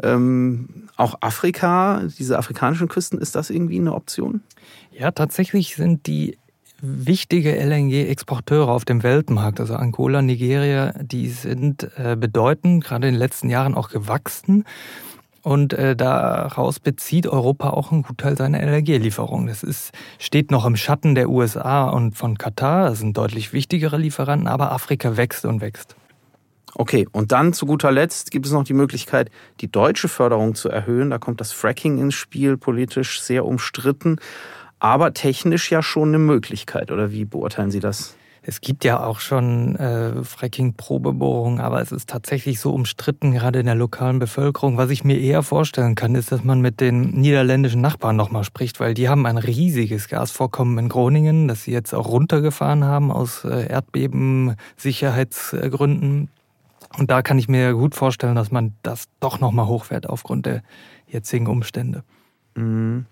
Ähm, 0.03 0.89
auch 0.97 1.17
Afrika, 1.21 2.03
diese 2.19 2.39
afrikanischen 2.39 2.89
Küsten, 2.89 3.19
ist 3.19 3.35
das 3.35 3.51
irgendwie 3.51 3.79
eine 3.79 3.95
Option? 3.95 4.43
Ja, 4.93 5.11
tatsächlich 5.11 5.77
sind 5.77 6.07
die 6.07 6.39
wichtige 6.81 7.55
LNG-Exporteure 7.55 8.69
auf 8.69 8.85
dem 8.85 9.03
Weltmarkt, 9.03 9.61
also 9.61 9.75
Angola, 9.75 10.23
Nigeria, 10.23 10.93
die 11.01 11.29
sind 11.29 11.89
äh, 11.97 12.17
bedeutend, 12.19 12.85
gerade 12.85 13.09
in 13.09 13.15
den 13.15 13.19
letzten 13.19 13.49
Jahren 13.49 13.75
auch 13.75 13.89
gewachsen. 13.89 14.65
Und 15.45 15.75
äh, 15.75 15.95
daraus 15.95 16.81
bezieht 16.81 17.27
Europa 17.27 17.69
auch 17.69 17.93
einen 17.93 18.03
Gutteil 18.03 18.35
seiner 18.35 18.63
Energielieferungen. 18.63 19.47
Das 19.47 19.63
ist, 19.63 19.93
steht 20.19 20.51
noch 20.51 20.65
im 20.65 20.75
Schatten 20.75 21.15
der 21.15 21.29
USA 21.29 21.85
und 21.85 22.17
von 22.17 22.39
Katar. 22.39 22.89
Das 22.89 23.01
sind 23.01 23.19
deutlich 23.19 23.53
wichtigere 23.53 23.99
Lieferanten, 23.99 24.49
aber 24.49 24.73
Afrika 24.73 25.19
wächst 25.19 25.45
und 25.45 25.61
wächst. 25.61 25.97
Okay, 26.75 27.07
und 27.13 27.31
dann 27.31 27.53
zu 27.53 27.67
guter 27.67 27.93
Letzt 27.93 28.31
gibt 28.31 28.47
es 28.47 28.53
noch 28.53 28.65
die 28.65 28.73
Möglichkeit, 28.73 29.31
die 29.61 29.71
deutsche 29.71 30.09
Förderung 30.09 30.55
zu 30.55 30.71
erhöhen. 30.71 31.11
Da 31.11 31.19
kommt 31.19 31.43
das 31.43 31.53
Fracking 31.53 31.99
ins 31.99 32.15
Spiel, 32.15 32.57
politisch 32.57 33.21
sehr 33.21 33.45
umstritten, 33.45 34.17
aber 34.79 35.13
technisch 35.13 35.71
ja 35.71 35.83
schon 35.83 36.09
eine 36.09 36.19
Möglichkeit. 36.21 36.91
Oder 36.91 37.13
wie 37.13 37.27
beurteilen 37.27 37.71
Sie 37.71 37.81
das? 37.81 38.17
Es 38.47 38.61
gibt 38.61 38.85
ja 38.85 39.03
auch 39.03 39.21
schon 39.21 39.75
äh, 39.77 40.23
Fracking-Probebohrungen, 40.23 41.61
aber 41.61 41.81
es 41.81 41.93
ist 41.93 42.11
tatsächlich 42.11 42.61
so 42.61 42.75
umstritten, 42.75 43.33
gerade 43.33 43.61
in 43.61 43.65
der 43.65 43.75
lokalen 43.75 44.19
Bevölkerung. 44.19 44.77
Was 44.77 44.91
ich 44.91 45.03
mir 45.03 45.19
eher 45.19 45.43
vorstellen 45.43 45.95
kann, 45.95 46.15
ist, 46.15 46.31
dass 46.31 46.45
man 46.45 46.61
mit 46.61 46.79
den 46.79 47.13
niederländischen 47.13 47.81
Nachbarn 47.81 48.17
nochmal 48.17 48.45
spricht, 48.45 48.81
weil 48.81 48.93
die 48.93 49.09
haben 49.09 49.25
ein 49.25 49.39
riesiges 49.39 50.09
Gasvorkommen 50.09 50.77
in 50.77 50.91
Groningen, 50.91 51.49
das 51.49 51.63
sie 51.63 51.73
jetzt 51.73 51.95
auch 51.95 52.09
runtergefahren 52.09 52.85
haben 52.85 53.11
aus 53.11 53.45
äh, 53.45 53.67
Erdbeben-Sicherheitsgründen. 53.67 56.29
Und 56.99 57.11
da 57.11 57.23
kann 57.23 57.39
ich 57.39 57.49
mir 57.49 57.73
gut 57.73 57.95
vorstellen, 57.95 58.35
dass 58.35 58.51
man 58.51 58.75
das 58.83 59.05
doch 59.21 59.41
nochmal 59.41 59.69
hochfährt 59.69 60.07
aufgrund 60.07 60.45
der 60.45 60.63
jetzigen 61.07 61.47
Umstände. 61.47 62.05
Mhm. 62.57 63.07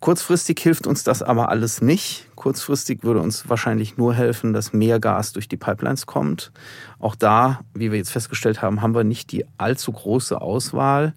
Kurzfristig 0.00 0.58
hilft 0.58 0.88
uns 0.88 1.04
das 1.04 1.22
aber 1.22 1.50
alles 1.50 1.82
nicht. 1.82 2.26
Kurzfristig 2.40 3.02
würde 3.02 3.20
uns 3.20 3.50
wahrscheinlich 3.50 3.98
nur 3.98 4.14
helfen, 4.14 4.54
dass 4.54 4.72
mehr 4.72 4.98
Gas 4.98 5.34
durch 5.34 5.46
die 5.46 5.58
Pipelines 5.58 6.06
kommt. 6.06 6.52
Auch 6.98 7.14
da, 7.14 7.60
wie 7.74 7.92
wir 7.92 7.98
jetzt 7.98 8.12
festgestellt 8.12 8.62
haben, 8.62 8.80
haben 8.80 8.94
wir 8.94 9.04
nicht 9.04 9.30
die 9.30 9.44
allzu 9.58 9.92
große 9.92 10.40
Auswahl. 10.40 11.12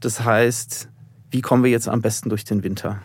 Das 0.00 0.24
heißt, 0.24 0.88
wie 1.30 1.40
kommen 1.40 1.62
wir 1.62 1.70
jetzt 1.70 1.88
am 1.88 2.02
besten 2.02 2.30
durch 2.30 2.42
den 2.42 2.64
Winter? 2.64 3.00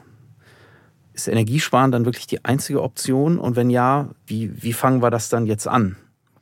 Ist 1.14 1.28
Energiesparen 1.28 1.92
dann 1.92 2.06
wirklich 2.06 2.26
die 2.26 2.44
einzige 2.44 2.82
Option? 2.82 3.38
Und 3.38 3.56
wenn 3.56 3.70
ja, 3.70 4.10
wie, 4.26 4.64
wie 4.64 4.74
fangen 4.74 5.04
wir 5.04 5.12
das 5.12 5.30
dann 5.30 5.46
jetzt 5.46 5.68
an? 5.68 5.98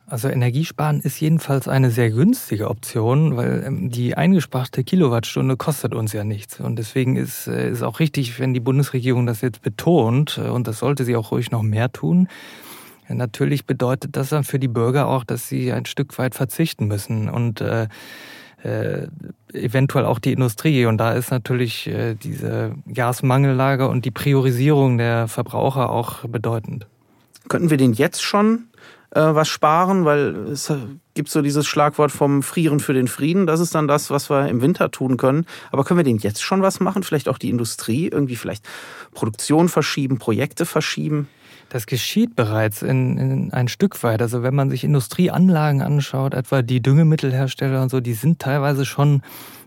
Also 0.10 0.28
Energiesparen 0.28 1.01
ist 1.01 1.20
jedenfalls 1.20 1.68
eine 1.68 1.92
sehr 1.92 2.10
günstige 2.10 2.70
Option, 2.70 3.38
weil 3.38 3.63
ähm, 3.66 3.92
die 3.92 4.18
eingesparte 4.18 4.84
Kilowattstunde 4.84 5.56
kostet 5.56 5.94
uns 5.94 6.13
ja 6.13 6.24
nichts. 6.24 6.60
Und 6.60 6.78
deswegen 6.78 7.16
ist 7.16 7.48
es 7.48 7.82
äh, 7.82 7.86
auch 7.86 8.00
richtig, 8.00 8.39
wenn 8.39 8.56
die 8.56 8.60
Bundesregierung 8.60 9.28
das 9.28 9.42
jetzt 9.42 9.62
betont, 9.62 10.39
äh, 10.44 10.50
und 10.50 10.68
das 10.68 10.80
sollte 10.80 11.06
sie 11.06 11.16
auch 11.16 11.32
ruhig 11.32 11.51
noch 11.51 11.62
mehr 11.62 11.92
tun. 11.92 12.28
Natürlich 13.08 13.66
bedeutet 13.66 14.16
das 14.16 14.30
dann 14.30 14.44
für 14.44 14.60
die 14.60 14.68
Bürger 14.68 15.08
auch, 15.08 15.24
dass 15.24 15.48
sie 15.48 15.72
ein 15.72 15.86
Stück 15.86 16.18
weit 16.18 16.36
verzichten 16.36 16.88
müssen 16.88 17.28
und 17.28 17.62
äh, 17.62 17.88
äh, 18.63 19.08
eventuell 19.54 20.06
auch 20.06 20.20
die 20.20 20.34
Industrie. 20.34 20.86
Und 20.86 20.98
da 20.98 21.13
ist 21.13 21.32
natürlich 21.32 21.88
äh, 21.88 22.16
diese 22.16 22.75
Gasmangellage 22.92 23.88
und 23.88 24.06
die 24.06 24.12
Priorisierung 24.12 24.98
der 24.98 25.28
Verbraucher 25.28 25.89
auch 25.89 26.25
bedeutend. 26.28 26.88
Könnten 27.48 27.70
wir 27.72 27.78
den 27.78 27.94
jetzt 27.94 28.22
schon 28.22 28.68
äh, 29.12 29.22
was 29.22 29.48
sparen, 29.48 30.06
weil 30.06 30.36
es 30.51 30.72
gibt 31.13 31.30
so 31.30 31.42
dieses 31.42 31.66
Schlagwort 31.66 32.12
vom 32.12 32.44
Frieren 32.44 32.80
für 32.80 32.94
den 32.94 33.08
Frieden. 33.08 33.48
Das 33.48 33.60
ist 33.60 33.75
dann 33.75 33.88
das, 33.88 34.10
was 34.10 34.30
wir 34.30 34.48
im 34.48 34.62
Winter 34.62 34.92
tun 34.92 35.18
können. 35.18 35.46
Aber 35.72 35.84
können 35.84 36.00
wir 36.00 36.04
den 36.04 36.18
jetzt 36.18 36.42
schon 36.42 36.62
was 36.62 36.80
machen? 36.80 37.04
Vielleicht 37.04 37.28
auch 37.28 37.38
die 37.38 37.50
Industrie, 37.50 38.08
irgendwie 38.08 38.36
vielleicht 38.36 38.66
Produktion 39.13 39.70
verschieben, 39.70 40.18
Projekte 40.20 40.66
verschieben? 40.66 41.28
Das 41.70 41.86
geschieht 41.86 42.36
bereits 42.36 42.82
in, 42.82 43.18
in, 43.18 43.54
ein 43.54 43.68
Stück 43.68 44.01
weit. 44.04 44.22
Also 44.22 44.42
wenn 44.44 44.56
man 44.56 44.70
sich 44.70 44.84
Industrieanlagen 44.84 45.82
anschaut, 45.82 46.34
etwa 46.34 46.62
die 46.62 46.82
Düngemittelhersteller 46.82 47.82
und 47.82 47.89
so, 47.89 48.00
die 48.00 48.13
sind 48.13 48.39
teilweise 48.39 48.86
schon 48.86 49.22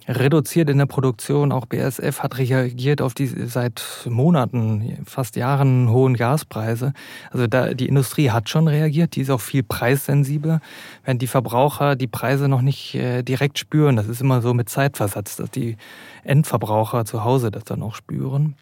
reduziert 0.08 0.68
in 0.70 0.78
der 0.78 0.86
Produktion. 0.86 1.52
Auch 1.52 1.66
BSF 1.66 2.20
hat 2.20 2.38
reagiert 2.38 3.00
auf 3.00 3.14
die 3.14 3.26
seit 3.26 3.82
Monaten, 4.08 4.98
fast 5.04 5.36
Jahren 5.36 5.90
hohen 5.90 6.16
Gaspreise. 6.16 6.92
Also 7.30 7.46
da, 7.46 7.74
die 7.74 7.88
Industrie 7.88 8.30
hat 8.30 8.48
schon 8.48 8.68
reagiert, 8.68 9.16
die 9.16 9.22
ist 9.22 9.30
auch 9.30 9.40
viel 9.40 9.62
preissensibler, 9.62 10.60
während 11.04 11.22
die 11.22 11.26
Verbraucher 11.26 11.96
die 11.96 12.06
Preise 12.06 12.48
noch 12.48 12.62
nicht 12.62 12.94
äh, 12.94 13.22
direkt 13.22 13.58
spüren. 13.58 13.96
Das 13.96 14.08
ist 14.08 14.20
immer 14.20 14.42
so 14.42 14.54
mit 14.54 14.68
Zeitversatz, 14.68 15.36
dass 15.36 15.50
die 15.50 15.76
Endverbraucher 16.24 17.04
zu 17.04 17.24
Hause 17.24 17.50
das 17.50 17.64
dann 17.64 17.82
auch 17.82 17.94
spüren. 17.94 18.56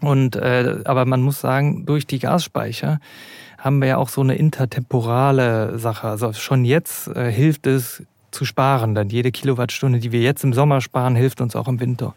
Und 0.00 0.36
äh, 0.36 0.80
aber 0.84 1.04
man 1.06 1.22
muss 1.22 1.40
sagen, 1.40 1.86
durch 1.86 2.06
die 2.06 2.18
Gasspeicher 2.18 3.00
haben 3.58 3.80
wir 3.80 3.88
ja 3.88 3.96
auch 3.96 4.08
so 4.08 4.20
eine 4.20 4.34
intertemporale 4.34 5.78
Sache. 5.78 6.08
Also 6.08 6.32
schon 6.34 6.64
jetzt 6.64 7.08
äh, 7.08 7.32
hilft 7.32 7.66
es 7.66 8.02
zu 8.36 8.44
sparen, 8.44 8.94
denn 8.94 9.08
jede 9.08 9.32
Kilowattstunde, 9.32 9.98
die 9.98 10.12
wir 10.12 10.20
jetzt 10.20 10.44
im 10.44 10.52
Sommer 10.52 10.80
sparen, 10.80 11.16
hilft 11.16 11.40
uns 11.40 11.56
auch 11.56 11.68
im 11.68 11.80
Winter. 11.80 12.14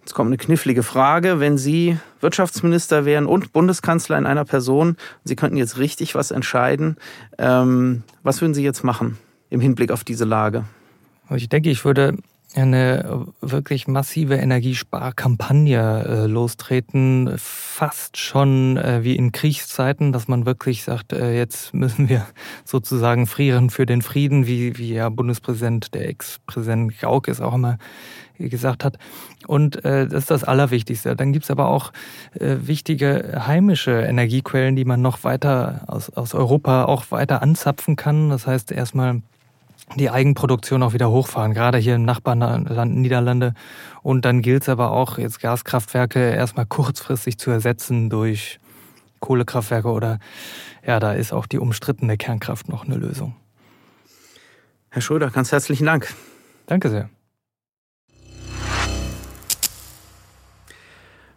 Jetzt 0.00 0.14
kommt 0.14 0.28
eine 0.28 0.36
knifflige 0.36 0.82
Frage. 0.82 1.40
Wenn 1.40 1.56
Sie 1.56 1.96
Wirtschaftsminister 2.20 3.04
wären 3.04 3.26
und 3.26 3.52
Bundeskanzler 3.52 4.18
in 4.18 4.26
einer 4.26 4.44
Person, 4.44 4.96
Sie 5.24 5.36
könnten 5.36 5.56
jetzt 5.56 5.78
richtig 5.78 6.14
was 6.14 6.30
entscheiden, 6.30 6.96
ähm, 7.38 8.02
was 8.22 8.40
würden 8.40 8.54
Sie 8.54 8.64
jetzt 8.64 8.82
machen 8.82 9.18
im 9.50 9.60
Hinblick 9.60 9.90
auf 9.90 10.04
diese 10.04 10.24
Lage? 10.24 10.64
Ich 11.30 11.48
denke, 11.48 11.70
ich 11.70 11.84
würde 11.84 12.16
eine 12.54 13.26
wirklich 13.40 13.88
massive 13.88 14.36
Energiesparkampagne 14.36 16.04
äh, 16.06 16.26
lostreten, 16.26 17.34
fast 17.36 18.16
schon 18.16 18.76
äh, 18.76 19.02
wie 19.02 19.16
in 19.16 19.32
Kriegszeiten, 19.32 20.12
dass 20.12 20.28
man 20.28 20.46
wirklich 20.46 20.84
sagt, 20.84 21.12
äh, 21.12 21.36
jetzt 21.36 21.74
müssen 21.74 22.08
wir 22.08 22.26
sozusagen 22.64 23.26
frieren 23.26 23.70
für 23.70 23.86
den 23.86 24.02
Frieden, 24.02 24.46
wie, 24.46 24.78
wie 24.78 24.94
ja 24.94 25.08
Bundespräsident, 25.08 25.94
der 25.94 26.08
Ex-Präsident 26.08 26.98
Gauck 27.00 27.28
es 27.28 27.40
auch 27.40 27.54
immer 27.54 27.78
gesagt 28.38 28.84
hat. 28.84 28.98
Und 29.46 29.84
äh, 29.84 30.06
das 30.06 30.24
ist 30.24 30.30
das 30.30 30.44
Allerwichtigste. 30.44 31.14
Dann 31.16 31.32
gibt's 31.32 31.50
aber 31.50 31.68
auch 31.68 31.92
äh, 32.38 32.56
wichtige 32.60 33.42
heimische 33.46 33.92
Energiequellen, 33.92 34.76
die 34.76 34.84
man 34.84 35.02
noch 35.02 35.24
weiter 35.24 35.84
aus, 35.86 36.10
aus 36.10 36.34
Europa 36.34 36.84
auch 36.84 37.10
weiter 37.10 37.42
anzapfen 37.42 37.96
kann. 37.96 38.30
Das 38.30 38.46
heißt 38.46 38.72
erstmal 38.72 39.22
die 39.96 40.10
Eigenproduktion 40.10 40.82
auch 40.82 40.92
wieder 40.92 41.10
hochfahren, 41.10 41.52
gerade 41.54 41.78
hier 41.78 41.94
im 41.94 42.04
Nachbarland 42.04 42.94
Niederlande. 42.94 43.54
Und 44.02 44.24
dann 44.24 44.42
gilt 44.42 44.62
es 44.62 44.68
aber 44.68 44.90
auch, 44.90 45.18
jetzt 45.18 45.40
Gaskraftwerke 45.40 46.30
erstmal 46.30 46.66
kurzfristig 46.66 47.38
zu 47.38 47.50
ersetzen 47.50 48.10
durch 48.10 48.58
Kohlekraftwerke 49.20 49.88
oder 49.88 50.18
ja, 50.86 51.00
da 51.00 51.12
ist 51.12 51.32
auch 51.32 51.46
die 51.46 51.58
umstrittene 51.58 52.16
Kernkraft 52.16 52.68
noch 52.68 52.84
eine 52.84 52.96
Lösung. 52.96 53.36
Herr 54.90 55.02
Schröder, 55.02 55.30
ganz 55.30 55.50
herzlichen 55.50 55.86
Dank. 55.86 56.12
Danke 56.66 56.90
sehr. 56.90 57.08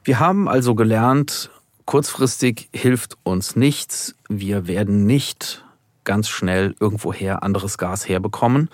Wir 0.04 0.20
haben 0.20 0.48
also 0.48 0.74
gelernt, 0.74 1.50
kurzfristig 1.86 2.70
hilft 2.74 3.18
uns 3.24 3.56
nichts. 3.56 4.16
Wir 4.30 4.68
werden 4.68 5.06
nicht 5.06 5.66
ganz 6.08 6.30
schnell 6.30 6.74
irgendwoher 6.80 7.44
anderes 7.44 7.78
Gas 7.78 8.10
herbekommen. 8.10 8.70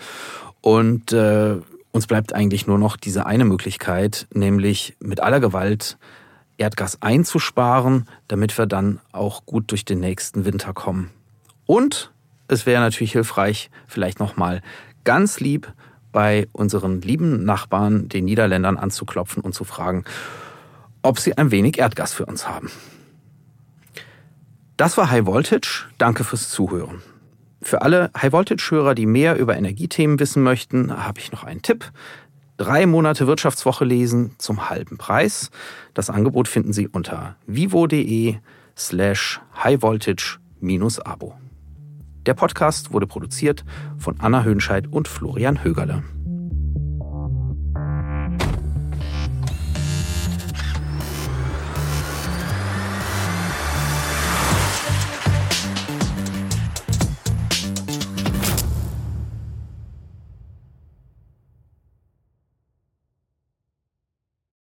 Und 0.61 1.11
äh, 1.11 1.57
uns 1.91 2.07
bleibt 2.07 2.33
eigentlich 2.33 2.67
nur 2.67 2.77
noch 2.77 2.95
diese 2.95 3.25
eine 3.25 3.43
Möglichkeit, 3.43 4.27
nämlich 4.33 4.95
mit 4.99 5.19
aller 5.19 5.41
Gewalt 5.41 5.97
Erdgas 6.57 7.01
einzusparen, 7.01 8.07
damit 8.27 8.57
wir 8.57 8.67
dann 8.67 8.99
auch 9.11 9.45
gut 9.45 9.71
durch 9.71 9.83
den 9.83 9.99
nächsten 9.99 10.45
Winter 10.45 10.73
kommen. 10.73 11.09
Und 11.65 12.11
es 12.47 12.65
wäre 12.65 12.81
natürlich 12.81 13.13
hilfreich, 13.13 13.71
vielleicht 13.87 14.19
nochmal 14.19 14.61
ganz 15.03 15.39
lieb 15.39 15.73
bei 16.11 16.47
unseren 16.51 17.01
lieben 17.01 17.43
Nachbarn, 17.43 18.07
den 18.07 18.25
Niederländern, 18.25 18.77
anzuklopfen 18.77 19.41
und 19.41 19.53
zu 19.53 19.63
fragen, 19.63 20.05
ob 21.01 21.19
sie 21.19 21.35
ein 21.37 21.51
wenig 21.51 21.79
Erdgas 21.79 22.13
für 22.13 22.25
uns 22.27 22.47
haben. 22.47 22.69
Das 24.77 24.97
war 24.97 25.09
High 25.09 25.25
Voltage. 25.25 25.85
Danke 25.97 26.23
fürs 26.23 26.49
Zuhören. 26.49 27.01
Für 27.63 27.81
alle 27.81 28.11
High-Voltage-Hörer, 28.15 28.93
die 28.93 29.05
mehr 29.05 29.37
über 29.37 29.55
Energiethemen 29.55 30.19
wissen 30.19 30.43
möchten, 30.43 31.05
habe 31.05 31.19
ich 31.19 31.31
noch 31.31 31.45
einen 31.45 31.61
Tipp. 31.61 31.91
Drei 32.57 32.85
Monate 32.85 33.25
Wirtschaftswoche 33.25 33.85
lesen 33.85 34.35
zum 34.37 34.69
halben 34.69 34.97
Preis. 34.97 35.49
Das 35.93 36.09
Angebot 36.09 36.49
finden 36.49 36.73
Sie 36.73 36.89
unter 36.89 37.37
vivo.de 37.47 38.35
slash 38.77 39.41
highvoltage-abo. 39.63 41.35
Der 42.25 42.33
Podcast 42.33 42.91
wurde 42.91 43.07
produziert 43.07 43.63
von 43.97 44.19
Anna 44.19 44.43
Hönscheid 44.43 44.87
und 44.91 45.07
Florian 45.07 45.63
Högerle. 45.63 46.03